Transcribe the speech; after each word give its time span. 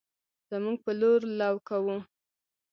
زمونږ 0.49 0.77
په 0.85 0.91
لور 0.99 1.19
لو 1.39 1.55
کوو 1.67 1.95